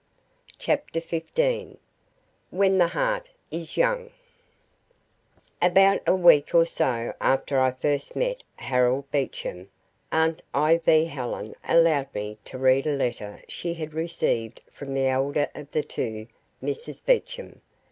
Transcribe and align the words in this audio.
CHAPTER 0.57 0.99
FIFTEEN 0.99 1.77
When 2.49 2.79
the 2.79 2.87
Heart 2.87 3.29
is 3.51 3.77
Young 3.77 4.09
About 5.61 5.99
a 6.07 6.15
week 6.15 6.55
or 6.55 6.65
so 6.65 7.13
after 7.21 7.59
I 7.59 7.69
first 7.69 8.15
met 8.15 8.43
Harold 8.55 9.11
Beecham, 9.11 9.69
aunt 10.11 10.41
Helen 10.55 11.53
allowed 11.63 12.11
me 12.15 12.39
to 12.45 12.57
read 12.57 12.87
a 12.87 12.95
letter 12.95 13.43
she 13.47 13.75
had 13.75 13.93
received 13.93 14.63
from 14.71 14.95
the 14.95 15.05
elder 15.05 15.49
of 15.53 15.69
the 15.69 15.83
two 15.83 16.25
Misses 16.61 16.99
Beecham. 16.99 17.61